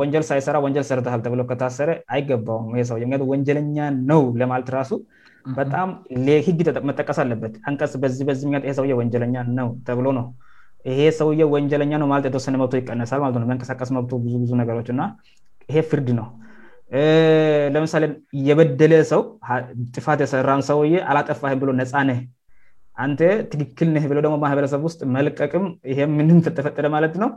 [0.00, 2.84] ወንጀል ሳይሰራ ወንጀል ሰርተል ብ ከታሰረ አይገባውም ይ
[3.32, 3.78] ወንጀለኛ
[4.10, 4.92] ነው ለማለት ራሱ
[5.60, 5.88] በጣም
[6.48, 7.52] ህግ መጠቀስ አለበት
[8.04, 10.26] ቀዚህበሰውየወንጀለኛነው ተብሎነው
[10.90, 11.92] ይሄ ሰውየ ወንጀለኛ
[12.28, 15.02] የተወሰነ መብ ይቀነሳልማመንቀሳቀስመብ ብብዙ ነገሮች እና
[15.70, 16.26] ይሄ ፍርድ ነው
[17.74, 18.04] ለምሳሌ
[18.48, 19.22] የበደለ ሰው
[19.94, 22.12] ጥፋት የሰራም ሰውዬ አላጠፋ ብሎ ነፃ ነ
[23.04, 23.10] አን
[23.52, 25.64] ትክክልህ ብለደሞማህበረሰብ ውስጥ መልቀቅም
[25.98, 27.28] ይም ምንተፈጠደ ማለት ነው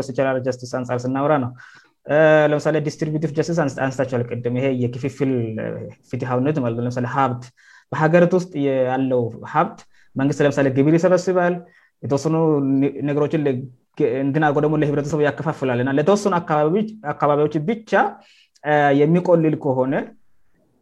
[1.05, 1.51] ስናራ ነው
[2.51, 3.09] ለምሳሌዲስትሪ
[3.89, 5.29] ንስታልም የክፍል
[6.99, 7.43] ትነሀብት
[7.93, 8.51] በሀገሪት ውስጥ
[8.91, 9.21] ያለው
[9.53, 9.79] ሀብት
[10.19, 11.53] መንግስት ለምሳሌ ግብር ይሰበስባል
[12.05, 13.41] የተወሰኑነገሮችን
[14.33, 16.33] ንሞ ለህብረተሰቡ ያከፋፍላልና ለተወሰኑ
[17.13, 17.91] አካባቢዎች ብቻ
[19.01, 19.95] የሚቆልል ከሆነ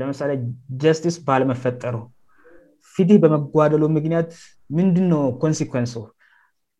[0.00, 0.30] ለምሳሌ
[0.82, 1.96] ጃስቲስ ባለመፈጠሩ
[2.96, 4.28] ፍት በመጓደሉ ምክንያት
[4.78, 5.86] ምንድነ ኮንስኮን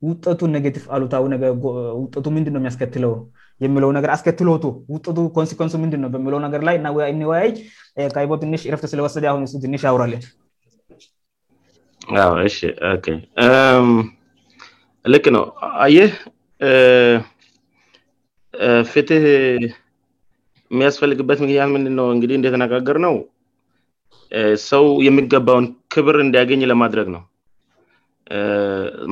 [0.09, 1.23] ዉጠቱ ኔጌቲቭ አሉታዉ
[2.37, 3.13] ምንድ የሚስከትለው
[3.65, 4.49] የሚለው ነገር አስከትለ
[4.95, 7.49] ዉ ኮንን ንድነ በሚለ ነገር ላይ ናእኒይ
[8.25, 10.25] ይፎትሽ ረፍተስለወሰደሁሱትሽ አውራለን
[15.15, 15.45] ልክ ነው
[15.97, 17.41] ይፍት
[20.73, 23.15] የሚያስፈልግበት ምክንያት ምንድነው እንግዲህ እንደተነጋገር ነው
[24.71, 27.23] ሰው የሚገባውን ክብር እንዲያገኝ ለማድረግ ነው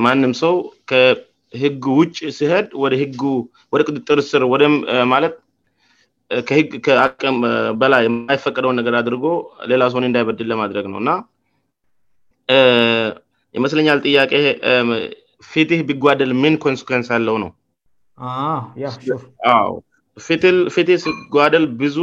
[0.05, 0.53] ማንም ሰው
[0.89, 4.63] ከህግ ውጭ ስህድ ወደወደ ቁጥጥር ስር ወደ
[5.13, 5.35] ማለት
[6.57, 7.35] ህግም
[7.81, 9.25] በላ የማይፈቀደውን ነገር አድርጎ
[9.71, 11.11] ሌላ ሰው እንዳይበድል ለማድረግ ነው እና
[13.57, 14.33] ይመስለኛል ጥያቄ
[15.51, 17.51] ፊትህ ቢጓደል ምን ኮንስኮንስ ያለው ነው
[20.75, 21.97] ፊቴ ስጓደል ብዙ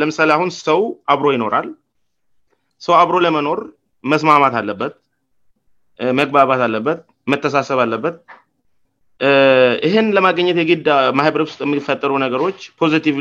[0.00, 0.80] ለምሳሌ አሁን ሰው
[1.12, 1.66] አብሮ ይኖራል
[2.84, 3.58] ሰው አብሮ ለመኖር
[4.12, 4.94] መስማማት አለበት
[6.20, 7.00] መግባባት አለበት
[7.32, 8.16] መተሳሰብ አለበት
[9.86, 10.86] ይህን ለማገኘት የግ
[11.18, 13.18] ማህይበረ ውስጥ የሚፈጠሩ ነገሮች ፖዚቲቭ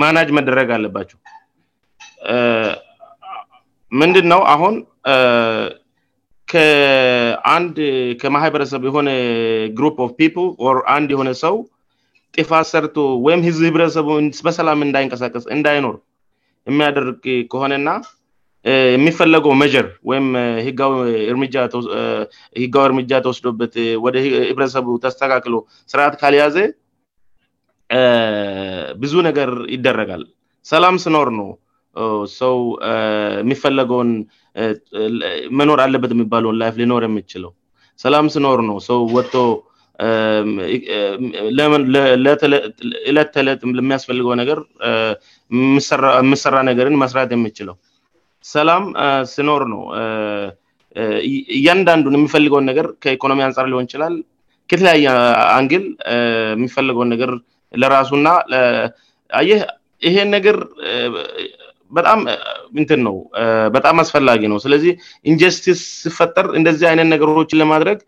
[0.00, 1.18] ማናጅ መደረግ አለባቸው
[4.02, 4.74] ምንድን ነው አሁን
[7.64, 7.76] ንድ
[8.20, 9.10] ከማህበረተሰብ የሆነ
[9.78, 10.34] ግፕ ፍ ፒፕ
[10.74, 11.54] ር አንድ የሆነ ሰው
[12.36, 12.94] ጢፋ ሰርቶ
[13.26, 14.08] ወይም ህብረተሰቡ
[14.46, 15.94] በሰላም እንዳይንቀሳቀስ እንዳይኖር
[16.70, 17.88] የሚያደርግ ከሆነና
[18.94, 20.26] የሚፈለገው መጀር ወይም
[20.66, 20.92] ህጋዊ
[21.30, 24.16] እርምጃ ተወስዶበት ወደ
[24.50, 25.54] ህብረተሰቡ ተስተካክሎ
[25.92, 26.56] ስርዓት ካልያዘ
[29.02, 30.22] ብዙ ነገር ይደረጋል
[30.72, 31.50] ሰላም ስኖር ነው
[32.40, 32.56] ሰው
[33.42, 34.10] የሚፈለገውን
[35.60, 37.52] መኖር አለበት የሚባለውን ላይፍ ልኖር የሚችለው
[38.04, 39.34] ሰላም ስኖር ነው ሰው ወጥቶ
[41.58, 44.58] እለት ተዕለጥ ለሚያስፈልገው ነገር
[45.56, 47.76] የምሰራ ነገርን መስራት የምችለው
[48.54, 48.84] ሰላም
[49.34, 49.82] ስኖር ነው
[51.58, 54.14] እያንዳንዱን የሚፈልገውን ነገር ከኢኮኖሚ አንጻር ሊሆን ይችላል
[54.70, 55.04] ከተለያየ
[55.58, 55.84] አንግል
[56.56, 57.30] የሚፈልገውን ነገር
[57.82, 58.28] ለራሱና
[59.50, 59.52] ይ
[60.06, 60.56] ይሄ ነገር
[61.96, 62.20] በጣም
[62.76, 63.16] ምንትን ነው
[63.76, 64.92] በጣም አስፈላጊ ነው ስለዚህ
[65.30, 67.98] ኢንጀስቲስ ስፈጠር እንደዚህ አይነት ነገሮች ለማድረግ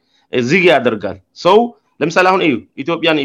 [0.51, 1.59] ዝግ ያደርጋልሰው
[2.01, 3.19] ለምሳሌ አሁን ዩ ኢትዮጵያን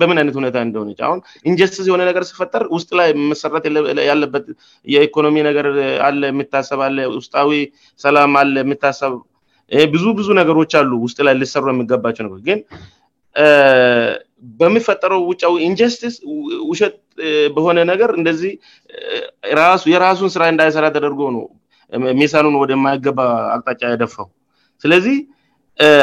[0.00, 3.64] በምን አይነት ሁኔታ እንደሆነአሁን ኢንጀስቲስ የሆነ ነገር ስፈጠር ውስጥ ላይ መሰራት
[4.10, 4.46] ያለበት
[4.94, 5.66] የኢኮኖሚ ነገር
[6.08, 7.50] አለ የምታሰብ አለ ውስጣዊ
[8.04, 9.14] ሰላም አለ የምታሰብ
[9.94, 12.60] ብዙ ብዙ ነገሮች አሉ ውስጥ ላይ ልሰሩ የሚገባቸው ነር ግን
[14.60, 16.14] በምፈጠረው ውጫዊ ኢንጀስቲስ
[16.70, 16.94] ውሸጥ
[17.54, 18.52] በሆነ ነገር እንደዚህ
[19.82, 21.44] ሱ የራሱን ስራ እንዳይሰራ ተደርጎ ነው
[22.20, 23.20] ሜሳኑ ወደማይገባ
[23.54, 24.28] አቅጣጫ ያደፋው
[24.82, 25.16] ስለዚህ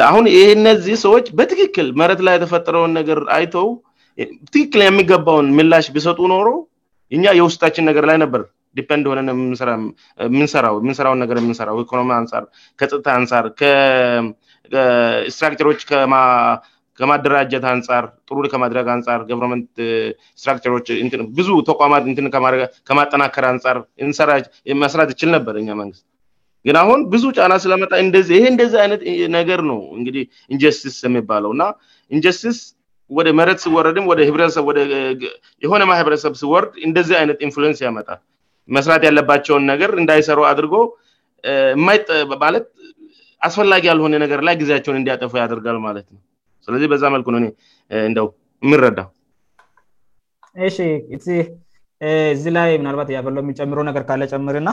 [0.10, 3.68] አሁን ይህነዚህ ሰዎች በትክክል መረት ላይ የተፈጠረውን ነገር አይተው
[4.54, 6.50] ትክክል የሚገባውን ምላሽ ብሰጡ ኖሮ
[7.16, 8.44] እኛ የውስጣችን ነገር ላይ ነበር
[8.78, 9.20] ዲፐንድ ሆነ
[10.44, 12.46] የሰራው የምንሰራውን ነገር የምንሰራው ኢኮኖሚ አንፃር
[12.80, 13.46] ከጽጥታ አንፃር
[15.36, 15.82] ስትራክቸሮች
[17.00, 19.72] ከማደራጀት አንፃር ጥሩ ከማድረግ አንፃር ገቨርንመንት
[20.42, 22.04] ስትራክቸሮችብዙ ተቋማት
[22.90, 23.80] ከማጠናከር አንጻር
[24.74, 26.06] ራመስራት ይችል ነበር ኛ መንግስት
[26.67, 27.91] ግን አሁን ብዙ ጫና ስለመጣ
[28.36, 29.01] ይሄ እንደዚህ አይነት
[29.38, 30.23] ነገር ነው እንግዲህ
[30.54, 31.65] ኢንጀስቲስ የሚባለው ና
[32.17, 32.60] ኢንጀስቲስ
[33.17, 38.19] ወደ መረት ስወረድ ወደህብሰብወየሆነ ማህበረተሰብ ስወርድ እንደዚህ አይነት ኢንፍሉንስ ያመጣል
[38.75, 40.75] መስራት ያለባቸውን ነገር እንዳይሰሩ አድርጎ
[42.39, 42.65] ይማለት
[43.47, 46.21] አስፈላጊ ያልሆነ ነገር ላይ ጊዜያቸውን እንዲያጠፈ ያደርጋል ማለት ነው
[46.65, 47.41] ስለዚህ በዛ መልኩነው
[48.10, 48.28] እንደው
[48.65, 48.99] የሚረዳ
[50.63, 50.69] ይ
[52.36, 54.69] እዚ ላይ ምናልባት እያበለው የሚጨምሮው ነገር ካለ ጨምርና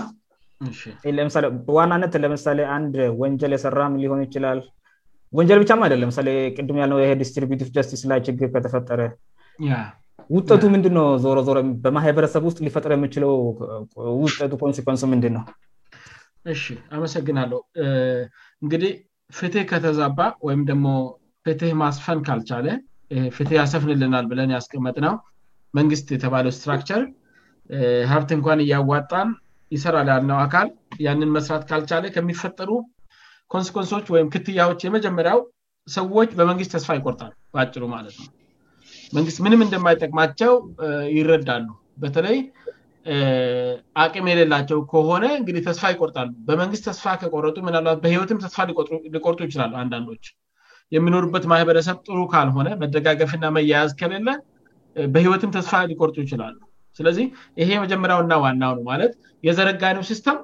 [1.17, 4.61] ለምሳሌ በዋናነት ለምሳሌ አንድ ወንጀል የሰራም ሊሆን ይችላል
[5.39, 9.01] ወንጀል ብቻ አይደለምሳሌ ቅድም ያልው ይሄ ዲስትሪቲቭ ስቲስ ላይ ችግር ከተፈጠረ
[10.37, 13.33] ውጠቱ ምንድንነው ዞሮ ዞሮ በማህበረሰብ ውስጥ ሊፈጥሮ የምችለው
[14.25, 15.45] ውጠቱ ኮንስኮንስ ምንድንነው
[16.53, 16.55] እ
[16.97, 17.59] አመሰግናለሁ
[18.65, 18.93] እንግዲህ
[19.39, 20.87] ፍትህ ከተዛባ ወይም ደግሞ
[21.47, 22.67] ፍትህ ማስፈን ካልቻለ
[23.37, 25.15] ፍትሄ ያሰፍንልናል ብለን ያስቀመጥ ነው
[25.79, 27.03] መንግስት የተባለው ስትራክቸር
[28.13, 29.29] ሀብት እንኳን እያዋጣን
[29.75, 30.69] ይሰራ ል ያለው አካል
[31.07, 32.71] ያንን መስራት ካልቻለ ከሚፈጠሩ
[33.53, 35.41] ኮንስኮንሶች ወይም ክትያዎች የመጀመሪያው
[35.97, 38.29] ሰዎች በመንግስት ተስፋ ይቆርጣሉ በአጭሩ ማለት ነው
[39.17, 40.53] መንግስት ምንም እንደማይጠቅማቸው
[41.17, 41.67] ይረዳሉ
[42.03, 42.39] በተለይ
[44.05, 48.59] አቅም የሌላቸው ከሆነ እንግዲህ ተስፋ ይቆርጣሉ በመንግስት ተስፋ ከቆረጡ ምንለት በህይወትም ተስፋ
[49.15, 50.27] ሊቆርጡ ይችላሉ አንዳንዶች
[50.97, 54.29] የሚኖሩበት ማህበረሰብ ጥሩ ካልሆነ መደጋገፍና መያያዝ ከሌለ
[55.15, 56.57] በህይወትም ተስፋ ሊቆርጡ ይችላሉ
[56.99, 57.27] ስለዚህ
[57.63, 59.13] ይሄ መጀመሪያውና ዋናነው ማለት
[59.47, 60.39] የዘረጋነው ሲስተም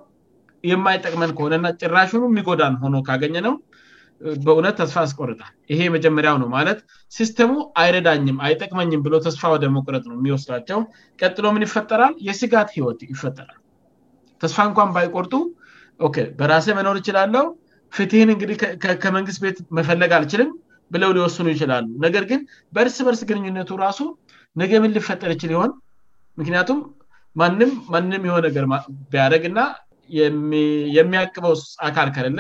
[0.71, 3.55] የማይጠቅመን ከሆነና ጭራሽን የሚጎዳን ሆኖ ካገኘ ነው
[4.45, 6.79] በእውነት ተስፋ አስቆርጣል ይሄ መጀመሪያ ነው ማለት
[7.17, 7.51] ሲስተሙ
[7.83, 10.79] አይረዳኝም አይጠቅመኝም ብሎ ተስፋ ወደ ሞቁረጥ ነው የሚወስላቸው
[11.21, 13.59] ቀጥሎምን ይፈጠራል የስጋት ህይወት ይፈጠራል
[14.45, 15.35] ተስፋ እንኳን ባይቆርጡ
[16.41, 17.47] በራሴ መኖር ይችላለው
[17.97, 18.57] ፍትህን እንግዲህ
[19.05, 20.51] ከመንግስት ቤት መፈለግ አልችልም
[20.95, 22.41] ብለው ሊወስኑ ይችላሉ ነገር ግን
[22.75, 24.01] በእርስ በርስ ግንኙነቱ ራሱ
[24.63, 25.71] ነገ ምን ሊፈጠር ይችል ሊሆን
[26.41, 26.79] ምክንያቱም
[27.41, 28.65] ምማንም የሆ ነገር
[29.13, 29.61] ቢያደረግ እና
[30.99, 31.55] የሚያቅበው
[31.89, 32.39] አካል ከልለ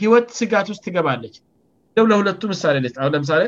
[0.00, 1.34] ህይወት ስጋት ውስጥ ይገባለች
[1.96, 3.42] ደ ለሁለቱ ምሳሌ ለች አሁ ለምሳሌ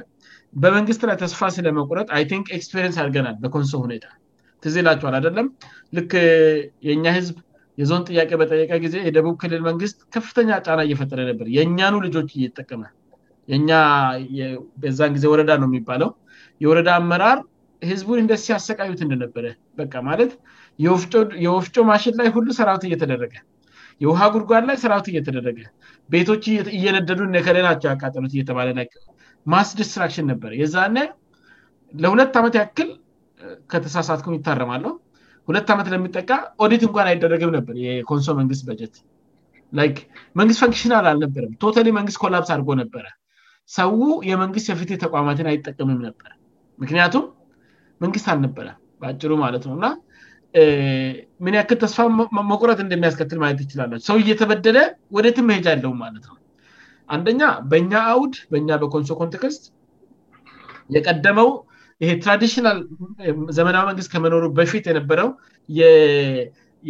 [0.62, 2.08] በመንግስት ላይ ተስፋ ስለመቁረጥ
[2.40, 4.06] ንክ ኤክስፔሪንስ ያርገናል በኮንሶ ሁኔታ
[4.64, 5.46] ትዜላቸኋ ላአደለም
[5.96, 6.10] ልክ
[6.88, 7.36] የእኛ ህዝብ
[7.80, 12.82] የዞን ጥያቄ በጠቀ ጊዜ የደቡብ ክልል መንግስት ከፍተኛ ጫና እየፈጠረ ነበር የእኛኑ ልጆች እየጠቀመ
[14.40, 14.50] የ
[14.82, 16.10] በዛን ጊዜ ወረዳ ነው የሚባለው
[16.64, 17.38] የወረዳ አመራር
[17.90, 19.46] ህዝቡን ኢንደስ ያሰቃዩት እንደነበረ
[19.78, 20.32] በ ማለት
[21.46, 23.34] የወፍጮ ማሽን ላይ ሁሉ ሰራት እየተደረገ
[24.02, 25.58] የውሃ ጉርጓር ላይ ሰራት እየተደረገ
[26.12, 26.44] ቤቶች
[26.78, 28.68] እየነደዱ ከሌናቸው ያቃጠሎት እየተባለ
[29.52, 30.98] ማስዲስትራክሽን ነበር የዛና
[32.02, 32.90] ለሁለት ዓመት ያክል
[33.72, 34.92] ከተሳሳትኩ ይታረማለሁ
[35.48, 36.30] ሁለት ዓመት ለሚጠቃ
[36.64, 38.94] ኦዲት እንኳን አይደረግም ነበር የኮንሶ መንግስት በጀት
[40.40, 43.04] መንግስት ንክሽንል አልነበረም ቶታሊ መንግስት ኮላፕስ አድርጎ ነበረ
[43.76, 47.10] ሰዉ የመንግስት የፍት ተቋማትን አይጠቀምም ነበርምያም
[48.04, 48.68] መንግስት አልነበረ
[49.00, 49.86] በአጭሩ ማለት ነውእና
[51.44, 51.98] ምን ያክል ተስፋ
[52.52, 54.78] ሞቁረት እንደሚያስከትል ማየት ይችላለች ሰው እየተበደለ
[55.16, 56.36] ወደትመሄጃ ያለው ማለት ነው
[57.14, 59.64] አንደኛ በእኛ አዉድ በኛ በኮንሶኮንት ክርስት
[60.94, 61.50] የቀደመው
[62.02, 62.78] ይሄ ትራዲሽናል
[63.56, 65.28] ዘመናዊ መንግስት ከመኖሩ በፊት የነበረው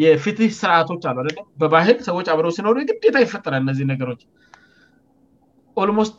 [0.02, 1.12] የፍትህ ስርአቶች አ
[1.62, 4.22] በባህል ሰዎች አብረው ሲኖሩ ግዴታ ይፈጠራ እነዚህ ነገሮች
[5.80, 6.18] ኦልሞስት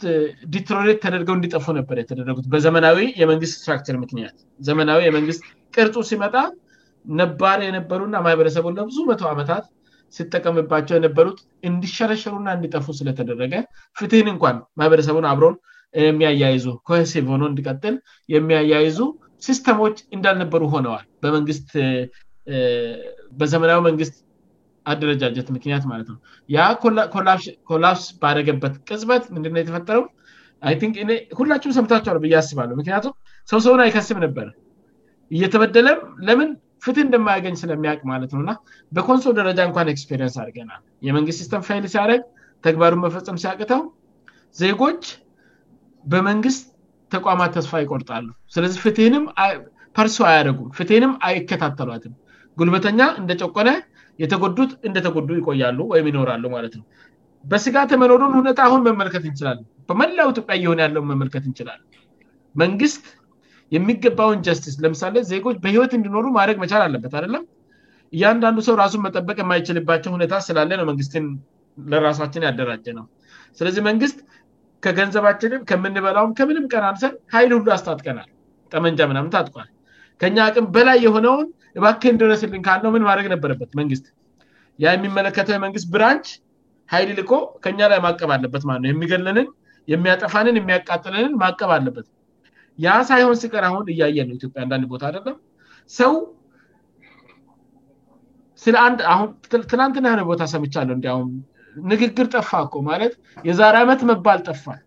[0.54, 4.36] ዲትሮሬት uh, ተደርገው እንድጠፉ ነበር የተደረጉት በዘመናዊ የመንግስት ስትራክቸር ምክንያት
[4.68, 5.42] ዘመናዊ የመንግስት
[5.76, 6.36] ቅርፁ ሲመጣ
[7.20, 9.66] ነባር የነበሩና ማህበረሰቡን ለብዙ መቶ ዓመታት
[10.18, 11.38] ሲጠቀምባቸው የነበሩት
[11.70, 13.54] እንድሸረሸሩና እንዲጠፉ ስለተደረገ
[14.00, 15.56] ፍትህን እንኳን ማህበረሰቡን አብሮን
[16.08, 17.96] የሚያያይዙ ኮሄርሲቭ ኖ እንዲቀጥል
[18.36, 19.00] የሚያያይዙ
[19.48, 21.68] ሲስተሞች እንዳልነበሩ ሆነዋል በመንግት
[23.42, 24.16] በዘመናዊ መንግስት
[24.92, 26.18] አደረጃጀት ምክንያት ማለት ነው
[26.56, 26.66] ያ
[27.68, 29.98] ኮላፕስ ባደረገበት ቅጽበት ምንድ የተፈጠረ
[31.08, 33.14] ን ሁላችሁም ሰምታቸ አ ብያስባሉ ምክንያቱም
[33.52, 34.48] ሰውሰውን አይከስም ነበር
[35.36, 36.50] እየተበደለም ለምን
[36.84, 38.52] ፍትህ እንደማያገኝ ስለሚያውቅ ማለት ነው እና
[38.96, 42.22] በኮንሶል ደረጃ እንኳን ኤክስፔሪንስ አድርገናል የመንግስት ሲስተም ፌል ሲያደረግ
[42.66, 43.82] ተግባሩን መፈፀም ሲያቅተው
[44.62, 45.04] ዜጎች
[46.14, 46.64] በመንግስት
[47.16, 49.26] ተቋማት ተስፋ ይቆርጣሉ ስለዚህ ፍትህንም
[49.98, 52.14] ፐርሶ አያደጉም ፍትህንም አይከታተሏትም
[52.60, 53.70] ጉልበተኛ እንደጨቆነ
[54.22, 56.86] የተጎዱት እንደተጎዱ ይቆያሉ ወይም ይኖራሉ ማለት ነው
[57.52, 61.80] በስጋ ተመኖሩን ሁኔታ አሁን መመልከት እንችላለ በመላው ኢትዮጵያ እየሆን ያለውን መመልከት እንችላል
[62.62, 63.04] መንግስት
[63.76, 67.44] የሚገባውን ጀስቲስ ለምሳሌ ዜጎች በህይወት እንድኖሩ ማድግ መቻል አለበት አደለም
[68.16, 71.26] እያንዳንዱ ሰው ራሱን መጠበቅ የማይችልባቸው ሁኔታ ስላለ ነው መንግስትን
[71.92, 73.06] ለራሷችን ያደራጀ ነው
[73.60, 74.18] ስለዚህ መንግስት
[74.86, 78.30] ከገንዘባችንም ከምንበላውም ከምንም ቀናንሰብ ኃይል ሁሉ ያስታጥቀናል
[78.76, 79.70] ቀመንጃ ምናምንት ታጥቋል
[80.22, 81.48] ከኛ ቅም በላይ የሆነውን
[81.84, 84.06] ባክ እንደረስልኝ ካለው ምን ማድረግ ነበረበት መንግስት
[84.84, 86.28] ያ የሚመለከተው የመንግስት ብራንች
[86.94, 87.32] ኃይል ልኮ
[87.64, 89.48] ከእኛ ላይ ማቀብ አለበት ማት ነው የሚገለንን
[89.94, 92.08] የሚያጠፋንን የሚያቃጥለንን ማቀብ አለበት
[92.86, 95.36] ያ ሳይሆን ስቀራአሁን እያየ ነው ኢትዮጵያ አንዳንድ ቦታ አደለም
[96.00, 96.14] ሰው
[98.64, 99.02] ስለ ንድ
[99.64, 101.30] ሁትላንትና ይሆነ ቦታ ሰምቻለው እንዲሁም
[101.92, 103.14] ንግግር ጠፋ ኮ ማለት
[103.50, 104.82] የዛሬ አመት መባል ጠፋል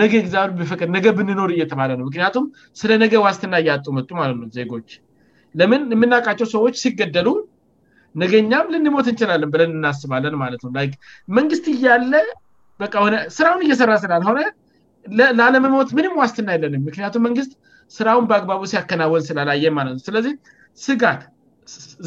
[0.00, 0.36] ነገ ዚ
[0.70, 2.44] ፈድ ነገ ብንኖር እየተባለ ነው ምክንያቱም
[2.80, 4.88] ስለ ነገ ዋስትና እያጡመጡ ማለትነው ዜጎች
[5.60, 7.28] ለምን የምናውቃቸው ሰዎች ሲገደሉ
[8.22, 10.70] ነገኛም ልንሞት እንችላለን ብለን እናስባለን ማለት ነው
[11.38, 12.12] መንግስት እያለ
[13.12, 14.40] ነ ስራውን እየሰራ ስላል ሆነ
[15.38, 17.52] ለለም ሞት ምንም ዋስትና አያለንም ምክንያቱም መንግስት
[17.96, 20.34] ስራውን በአግባቡ ሲያከናወን ስላላየ ማለትነው ስለዚህ
[20.86, 21.22] ስጋት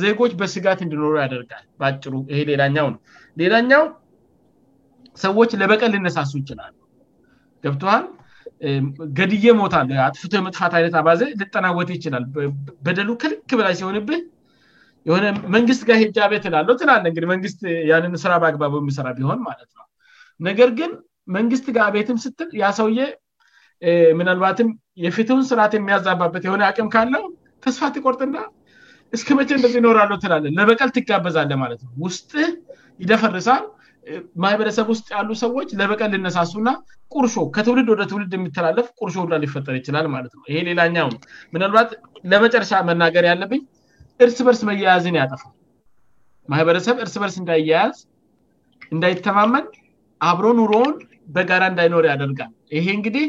[0.04, 3.02] ዜጎች በስጋት እንድኖሩ ያደርጋል በአጭሩ ይሄ ሌላኛው ነው
[3.42, 3.84] ሌላኛው
[5.26, 6.74] ሰዎች ለበቀል ልነሳሱ እይችላሉ
[7.66, 8.06] ገብሃን
[9.18, 12.24] ገድዬ ሞታለሁ አጥፍቶ መጥፋት አይነት አባዜ ልጠናወት ይችላል
[12.86, 14.22] በደሉ ክልክ ብላይ ሲሆንብህ
[15.10, 15.26] የሆነ
[15.56, 17.60] መንግስት ጋ ሄጃቤ ትላለው ትላለ እዲህመንግስት
[18.06, 19.86] ንን ስራ በአግባቡ የሚሰራ ቢሆን ማለት ነው
[20.48, 20.92] ነገር ግን
[21.36, 23.00] መንግስት ጋ ቤትም ስትል ያሰውዬ
[24.20, 24.68] ምናልባትም
[25.06, 27.24] የፍትህን ስርዓት የሚያዛባበት የሆነ አቅም ካለው
[27.66, 28.38] ተስፋ ትቆርጥና
[29.16, 32.48] እስከ መቼ እንደዚ ይኖራለሁ ትላለ ለበቀል ትጋበዛለ ማለት ነው ውስጥህ
[33.04, 33.64] ይደፈርሳል
[34.44, 36.72] ማህበረሰብ ውስጥ ያሉ ሰዎች ለበቀን ልነሳሱ ና
[37.14, 41.20] ቁርሾ ከትውልድ ወደ ትውልድ የሚተላለፍ ቁርሾ ላ ሊፈጠር ይችላል ማለት ነው ይሄ ሌላኛው ነው
[41.54, 41.90] ምናልባት
[42.32, 43.62] ለመጨረሻ መናገር ያለብኝ
[44.26, 45.54] እርስ በርስ መያያዝን ያጠፋል
[46.54, 47.98] ማህበረሰብ እርስ በርስ እንዳያያዝ
[48.96, 49.66] እንዳይተማመን
[50.30, 50.94] አብረን ኑሮውን
[51.36, 53.26] በጋራ እንዳይኖር ያደርጋል ይሄ እንግዲህ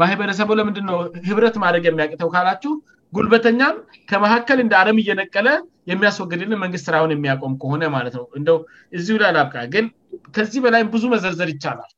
[0.00, 0.98] ማህበረሰቡ ለምንድንነው
[1.28, 2.72] ህብረት ማድረግ የሚያውቅተው ካላችሁ
[3.16, 3.76] ጉልበተኛም
[4.10, 5.48] ከመካከል እንደ አለም እየለቀለ
[5.90, 8.48] የሚያስወግድልን መንግስት ስራውን የሚያቆም ከሆነ ማለት ነው እንደ
[8.98, 9.86] እዚ ላላብቃ ግን
[10.36, 11.92] ከዚህ በላይ ብዙ መዘርዘር ይቻላል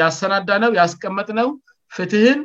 [0.00, 1.48] ያሰናዳ ነው ያስቀመጥ ነው
[1.96, 2.40] ፍትህን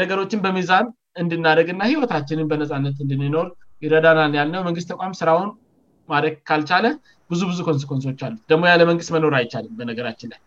[0.00, 0.86] ነገሮችን በሚዛን
[1.22, 3.48] እንድናደግ እና ህይወታችንን በነፃነት እንድንኖር
[3.84, 5.48] ይረዳናል ያልነው መንግስት ተቋም ስራውን
[6.12, 6.86] ማድረግ ካልቻለ
[7.32, 10.40] ብዙ ብዙ ኮንስኮንሶች አሉ ደግሞ ያለ መንግስት መኖር አይቻልም በነገራችን ላይ